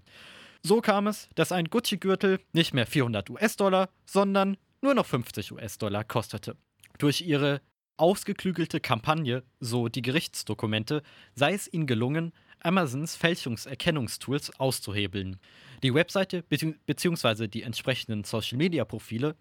So 0.63 0.81
kam 0.81 1.07
es, 1.07 1.29
dass 1.35 1.51
ein 1.51 1.69
Gucci-Gürtel 1.69 2.39
nicht 2.53 2.73
mehr 2.73 2.85
400 2.85 3.29
US-Dollar, 3.29 3.89
sondern 4.05 4.57
nur 4.81 4.93
noch 4.93 5.05
50 5.05 5.51
US-Dollar 5.53 6.03
kostete. 6.03 6.55
Durch 6.99 7.21
ihre 7.21 7.61
ausgeklügelte 7.97 8.79
Kampagne, 8.79 9.43
so 9.59 9.87
die 9.87 10.01
Gerichtsdokumente, 10.01 11.03
sei 11.35 11.53
es 11.53 11.71
ihnen 11.71 11.87
gelungen, 11.87 12.31
Amazons 12.59 13.15
Fälschungserkennungstools 13.15 14.59
auszuhebeln. 14.59 15.39
Die 15.81 15.93
Webseite 15.93 16.43
bzw. 16.43 17.47
die 17.47 17.63
entsprechenden 17.63 18.23
Social-Media-Profile 18.23 19.35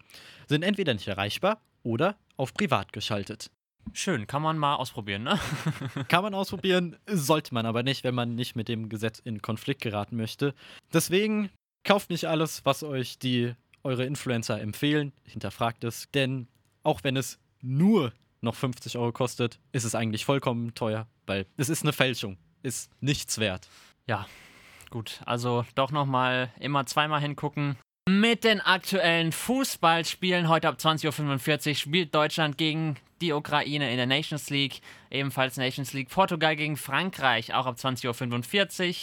sind 0.48 0.62
entweder 0.62 0.94
nicht 0.94 1.08
erreichbar 1.08 1.60
oder 1.82 2.16
auf 2.36 2.54
privat 2.54 2.92
geschaltet. 2.92 3.50
Schön, 3.92 4.26
kann 4.26 4.42
man 4.42 4.58
mal 4.58 4.76
ausprobieren, 4.76 5.22
ne? 5.24 5.38
kann 6.08 6.22
man 6.22 6.34
ausprobieren, 6.34 6.96
sollte 7.06 7.54
man 7.54 7.66
aber 7.66 7.82
nicht, 7.82 8.04
wenn 8.04 8.14
man 8.14 8.34
nicht 8.34 8.56
mit 8.56 8.68
dem 8.68 8.88
Gesetz 8.88 9.18
in 9.18 9.42
Konflikt 9.42 9.82
geraten 9.82 10.16
möchte. 10.16 10.54
Deswegen 10.92 11.50
kauft 11.84 12.10
nicht 12.10 12.26
alles, 12.26 12.64
was 12.64 12.82
euch 12.82 13.18
die 13.18 13.54
eure 13.82 14.04
Influencer 14.04 14.60
empfehlen, 14.60 15.12
hinterfragt 15.24 15.84
es, 15.84 16.10
denn 16.12 16.48
auch 16.82 17.02
wenn 17.02 17.16
es 17.16 17.38
nur 17.62 18.12
noch 18.40 18.54
50 18.54 18.96
Euro 18.98 19.12
kostet, 19.12 19.58
ist 19.72 19.84
es 19.84 19.94
eigentlich 19.94 20.24
vollkommen 20.24 20.74
teuer, 20.74 21.06
weil 21.26 21.46
es 21.56 21.68
ist 21.68 21.82
eine 21.82 21.92
Fälschung, 21.92 22.36
ist 22.62 22.90
nichts 23.00 23.38
wert. 23.38 23.68
Ja, 24.06 24.26
Gut, 24.90 25.20
also 25.24 25.64
doch 25.76 25.92
nochmal 25.92 26.50
immer 26.58 26.84
zweimal 26.84 27.20
hingucken. 27.20 27.76
Mit 28.08 28.42
den 28.42 28.60
aktuellen 28.60 29.30
Fußballspielen 29.30 30.48
heute 30.48 30.68
ab 30.68 30.78
20.45 30.80 31.68
Uhr 31.68 31.74
spielt 31.76 32.14
Deutschland 32.14 32.58
gegen 32.58 32.96
die 33.20 33.32
Ukraine 33.32 33.90
in 33.90 33.96
der 33.96 34.06
Nations 34.06 34.50
League. 34.50 34.80
Ebenfalls 35.10 35.56
Nations 35.56 35.92
League. 35.92 36.08
Portugal 36.08 36.56
gegen 36.56 36.76
Frankreich, 36.76 37.54
auch 37.54 37.66
ab 37.66 37.76
20.45 37.76 38.88
Uhr. 38.88 38.94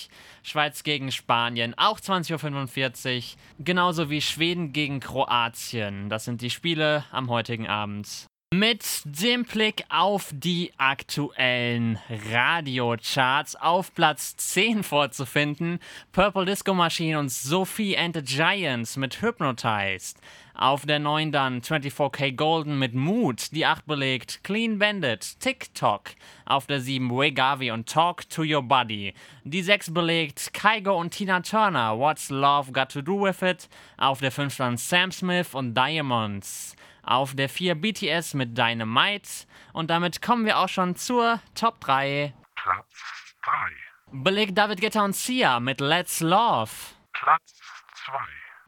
Schweiz 0.43 0.83
gegen 0.83 1.11
Spanien, 1.11 1.77
auch 1.77 1.99
20.45 1.99 3.17
Uhr. 3.17 3.23
Genauso 3.59 4.09
wie 4.09 4.21
Schweden 4.21 4.73
gegen 4.73 4.99
Kroatien. 4.99 6.09
Das 6.09 6.25
sind 6.25 6.41
die 6.41 6.49
Spiele 6.49 7.05
am 7.11 7.29
heutigen 7.29 7.67
Abend. 7.67 8.27
Mit 8.53 9.01
dem 9.03 9.43
Blick 9.43 9.83
auf 9.89 10.31
die 10.33 10.71
aktuellen 10.77 11.99
Radiocharts 12.31 13.57
auf 13.57 13.93
Platz 13.93 14.37
10 14.37 14.83
vorzufinden, 14.83 15.79
Purple 16.13 16.45
Disco 16.45 16.73
Machine 16.73 17.19
und 17.19 17.29
Sophie 17.29 17.97
and 17.97 18.15
the 18.15 18.21
Giants 18.21 18.95
mit 18.95 19.21
Hypnotized. 19.21 20.21
Auf 20.53 20.85
der 20.85 20.99
9 20.99 21.33
dann 21.33 21.61
24K 21.61 22.31
Golden 22.31 22.79
mit 22.79 22.93
Mood, 22.93 23.51
die 23.51 23.65
8 23.65 23.85
belegt 23.85 24.45
Clean 24.45 24.79
Bandit, 24.79 25.41
TikTok. 25.41 26.11
Auf 26.45 26.67
der 26.67 26.79
7 26.79 27.11
Wegavi 27.11 27.71
und 27.71 27.89
Talk 27.89 28.29
to 28.29 28.43
Your 28.43 28.63
Body. 28.63 29.13
Die 29.43 29.61
6 29.61 29.93
belegt 29.93 30.53
Kaigo 30.53 30.97
und 30.97 31.11
Tina 31.11 31.41
Turner, 31.41 31.99
What's 31.99 32.29
Love 32.29 32.71
Got 32.71 32.93
to 32.93 33.01
Do 33.01 33.23
With 33.23 33.41
It. 33.41 33.67
Auf 33.97 34.21
der 34.21 34.31
5 34.31 34.55
dann 34.55 34.77
Sam 34.77 35.11
Smith 35.11 35.53
und 35.53 35.75
Diamonds. 35.75 36.76
Auf 37.07 37.35
der 37.35 37.47
4 37.47 37.75
BTS 37.75 38.33
mit 38.33 38.57
Dynamite. 38.57 39.47
Und 39.71 39.89
damit 39.89 40.21
kommen 40.21 40.45
wir 40.45 40.57
auch 40.57 40.67
schon 40.67 40.97
zur 40.97 41.39
Top 41.55 41.79
3. 41.79 42.33
Platz 42.55 43.35
3. 43.43 44.21
Belegt 44.23 44.57
David 44.57 44.81
Guetta 44.81 45.05
und 45.05 45.15
Sia 45.15 45.61
mit 45.61 45.79
Let's 45.79 46.19
Love. 46.19 46.69
Platz 47.13 47.61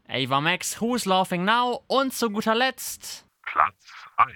2. 0.08 0.24
Ava 0.24 0.40
Max, 0.40 0.80
Who's 0.80 1.04
Laughing 1.04 1.44
Now? 1.44 1.84
Und 1.88 2.14
zu 2.14 2.30
guter 2.30 2.56
Letzt. 2.56 3.26
Platz 3.44 3.94
1. 4.16 4.32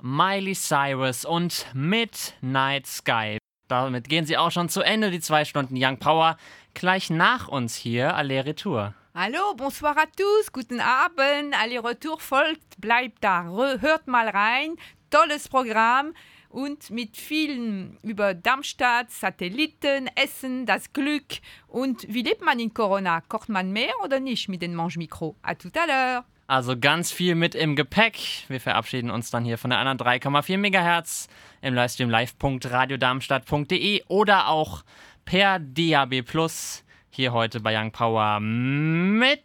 Miley 0.00 0.54
Cyrus 0.54 1.24
und 1.24 1.66
Midnight 1.74 2.86
Sky. 2.86 3.38
Damit 3.66 4.08
gehen 4.08 4.26
sie 4.26 4.38
auch 4.38 4.52
schon 4.52 4.68
zu 4.68 4.80
Ende, 4.80 5.10
die 5.10 5.20
zwei 5.20 5.44
Stunden 5.44 5.74
Young 5.76 5.98
Power. 5.98 6.36
Gleich 6.74 7.10
nach 7.10 7.48
uns 7.48 7.74
hier 7.74 8.14
Aller 8.14 8.46
Retour. 8.46 8.94
Hallo, 9.12 9.54
bonsoir 9.56 9.98
à 9.98 10.06
tous, 10.06 10.52
guten 10.52 10.78
Abend, 10.78 11.52
Aller 11.60 11.82
Retour 11.82 12.20
folgt, 12.20 12.80
bleibt 12.80 13.24
da, 13.24 13.42
hört 13.42 14.06
mal 14.06 14.28
rein, 14.28 14.76
tolles 15.10 15.48
Programm 15.48 16.14
und 16.48 16.90
mit 16.90 17.16
vielen 17.16 17.98
über 18.04 18.34
Darmstadt, 18.34 19.10
Satelliten, 19.10 20.08
Essen, 20.14 20.64
das 20.64 20.92
Glück 20.92 21.40
und 21.66 22.06
wie 22.08 22.22
lebt 22.22 22.42
man 22.42 22.60
in 22.60 22.72
Corona? 22.72 23.20
Kocht 23.22 23.48
man 23.48 23.72
mehr 23.72 23.94
oder 24.04 24.20
nicht 24.20 24.48
mit 24.48 24.62
den 24.62 24.76
Mange-Mikro? 24.76 25.34
À 25.42 25.56
tout 25.56 25.72
à 25.74 25.88
l'heure. 25.88 26.22
Also 26.46 26.78
ganz 26.78 27.10
viel 27.10 27.34
mit 27.34 27.56
im 27.56 27.74
Gepäck. 27.74 28.44
Wir 28.46 28.60
verabschieden 28.60 29.10
uns 29.10 29.32
dann 29.32 29.44
hier 29.44 29.58
von 29.58 29.70
der 29.70 29.80
anderen 29.80 29.98
3,4 29.98 30.56
MHz 30.56 31.26
im 31.62 31.74
Livestream 31.74 32.10
live.radiodarmstadt.de 32.10 34.04
oder 34.06 34.46
auch 34.46 34.84
per 35.24 35.58
DAB 35.58 36.22
Plus 36.22 36.84
hier 37.10 37.32
heute 37.32 37.60
bei 37.60 37.76
Young 37.78 37.90
Power 37.90 38.40
mit 38.40 39.44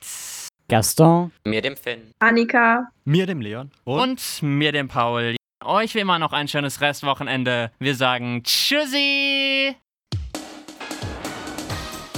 Gaston, 0.67 1.31
Mir 1.45 1.61
dem 1.61 1.75
Finn. 1.75 2.11
Annika, 2.19 2.87
Mir, 3.03 3.25
dem 3.25 3.41
Leon 3.41 3.71
und, 3.83 3.99
und 3.99 4.41
mir, 4.41 4.71
dem 4.71 4.87
Paul. 4.87 5.35
Euch 5.63 5.95
wie 5.95 5.99
immer 5.99 6.19
noch 6.19 6.31
ein 6.31 6.47
schönes 6.47 6.81
Restwochenende. 6.81 7.71
Wir 7.79 7.95
sagen 7.95 8.43
Tschüssi! 8.43 9.75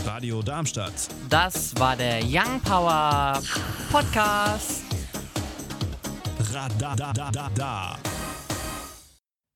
Radio 0.06 0.42
Darmstadt. 0.42 0.94
Das 1.30 1.78
war 1.80 1.96
der 1.96 2.20
Young 2.24 2.62
Power 2.62 3.42
Podcast. 3.92 4.84
Radadadada. 6.52 7.98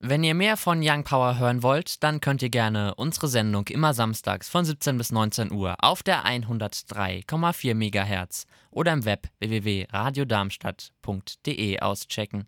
Wenn 0.03 0.24
ihr 0.24 0.34
mehr 0.34 0.58
von 0.58 0.79
Young 0.81 1.03
Power 1.03 1.38
hören 1.38 1.62
wollt, 1.62 2.01
dann 2.01 2.22
könnt 2.22 2.41
ihr 2.41 2.50
gerne 2.50 2.96
unsere 2.96 3.27
Sendung 3.27 3.67
immer 3.67 3.93
samstags 3.93 4.50
von 4.50 4.65
17 4.65 4.98
bis 4.98 5.12
19 5.12 5.51
Uhr 5.51 5.75
auf 5.77 6.01
der 6.01 6.25
103,4 6.25 7.75
MHz 7.75 8.48
oder 8.72 8.93
im 8.93 9.05
Web 9.05 9.29
www.radiodarmstadt.de 9.38 11.81
auschecken. 11.81 12.48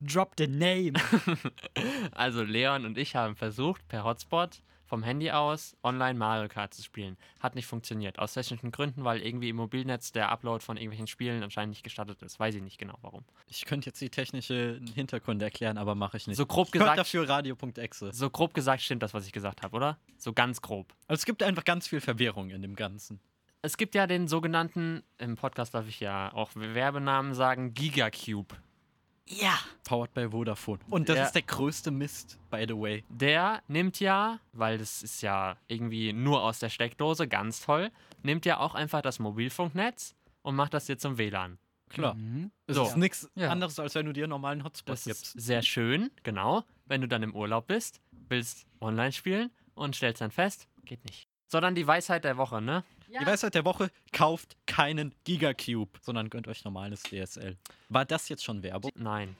Drop 0.00 0.32
the 0.38 0.46
name. 0.46 0.92
Also 2.12 2.42
Leon 2.42 2.86
und 2.86 2.96
ich 2.96 3.14
haben 3.14 3.36
versucht, 3.36 3.86
per 3.88 4.04
Hotspot 4.04 4.62
vom 4.86 5.02
Handy 5.02 5.30
aus 5.30 5.76
online 5.82 6.18
Mario 6.18 6.48
Kart 6.48 6.72
zu 6.72 6.82
spielen. 6.82 7.16
Hat 7.40 7.54
nicht 7.54 7.66
funktioniert. 7.66 8.18
Aus 8.18 8.32
technischen 8.34 8.70
Gründen, 8.70 9.04
weil 9.04 9.20
irgendwie 9.20 9.48
im 9.50 9.56
Mobilnetz 9.56 10.12
der 10.12 10.30
Upload 10.30 10.64
von 10.64 10.76
irgendwelchen 10.76 11.06
Spielen 11.06 11.42
anscheinend 11.42 11.70
nicht 11.70 11.82
gestattet 11.82 12.22
ist. 12.22 12.38
Weiß 12.40 12.54
ich 12.54 12.62
nicht 12.62 12.78
genau 12.78 12.96
warum. 13.02 13.24
Ich 13.48 13.64
könnte 13.64 13.86
jetzt 13.86 14.00
die 14.00 14.10
technische 14.10 14.80
Hintergründe 14.94 15.44
erklären, 15.44 15.76
aber 15.76 15.94
mache 15.94 16.16
ich 16.16 16.26
nicht. 16.26 16.36
So 16.36 16.46
grob 16.46 16.68
ich 16.68 16.72
gesagt- 16.72 16.98
dafür 16.98 17.28
radio.exe. 17.28 18.12
So 18.12 18.30
grob 18.30 18.54
gesagt 18.54 18.82
stimmt 18.82 19.02
das, 19.02 19.12
was 19.12 19.26
ich 19.26 19.32
gesagt 19.32 19.62
habe, 19.62 19.76
oder? 19.76 19.98
So 20.18 20.32
ganz 20.32 20.62
grob. 20.62 20.94
Also 21.08 21.20
es 21.20 21.26
gibt 21.26 21.42
einfach 21.42 21.64
ganz 21.64 21.88
viel 21.88 22.00
Verwirrung 22.00 22.50
in 22.50 22.62
dem 22.62 22.76
Ganzen. 22.76 23.20
Es 23.62 23.76
gibt 23.76 23.96
ja 23.96 24.06
den 24.06 24.28
sogenannten, 24.28 25.02
im 25.18 25.34
Podcast 25.34 25.74
darf 25.74 25.88
ich 25.88 25.98
ja 25.98 26.32
auch 26.32 26.50
Werbenamen 26.54 27.34
sagen, 27.34 27.74
Gigacube. 27.74 28.54
Ja. 29.26 29.58
Powered 29.84 30.12
by 30.14 30.30
Vodafone. 30.30 30.78
Und 30.90 31.08
das 31.08 31.16
Ja. 31.16 31.24
ist 31.24 31.32
der 31.34 31.42
größte 31.42 31.90
Mist, 31.90 32.38
by 32.50 32.64
the 32.68 32.74
way. 32.76 33.04
Der 33.08 33.62
nimmt 33.68 34.00
ja, 34.00 34.40
weil 34.52 34.78
das 34.78 35.02
ist 35.02 35.22
ja 35.22 35.56
irgendwie 35.68 36.12
nur 36.12 36.42
aus 36.42 36.58
der 36.58 36.68
Steckdose, 36.70 37.28
ganz 37.28 37.60
toll, 37.64 37.90
nimmt 38.22 38.44
ja 38.46 38.58
auch 38.58 38.74
einfach 38.74 39.02
das 39.02 39.18
Mobilfunknetz 39.18 40.14
und 40.42 40.54
macht 40.56 40.74
das 40.74 40.86
dir 40.86 40.98
zum 40.98 41.18
WLAN. 41.18 41.58
Klar. 41.88 42.14
Mhm. 42.14 42.50
Es 42.66 42.74
So. 42.76 42.84
ist 42.84 42.96
nichts 42.96 43.30
Ja. 43.36 43.50
anderes, 43.50 43.78
als 43.78 43.94
wenn 43.94 44.06
du 44.06 44.12
dir 44.12 44.24
einen 44.24 44.30
normalen 44.30 44.64
Hotspot 44.64 44.92
Das 44.92 45.06
ist 45.06 45.06
gibst. 45.06 45.40
sehr 45.40 45.62
schön, 45.62 46.10
genau. 46.24 46.64
Wenn 46.86 47.00
du 47.00 47.06
dann 47.08 47.22
im 47.22 47.34
Urlaub 47.34 47.68
bist, 47.68 48.00
willst 48.28 48.66
online 48.80 49.12
spielen 49.12 49.50
und 49.74 49.94
stellst 49.94 50.20
dann 50.20 50.32
fest, 50.32 50.66
geht 50.84 51.04
nicht. 51.04 51.28
So, 51.48 51.60
dann 51.60 51.76
die 51.76 51.86
Weisheit 51.86 52.24
der 52.24 52.36
Woche, 52.38 52.60
ne? 52.60 52.82
Die 53.20 53.26
Weisheit 53.26 53.54
der 53.54 53.64
Woche, 53.64 53.90
kauft 54.12 54.56
keinen 54.66 55.14
Gigacube, 55.24 55.98
sondern 56.02 56.30
gönnt 56.30 56.48
euch 56.48 56.64
normales 56.64 57.02
DSL. 57.02 57.56
War 57.88 58.04
das 58.04 58.28
jetzt 58.28 58.44
schon 58.44 58.62
Werbung? 58.62 58.90
Nein. 58.94 59.34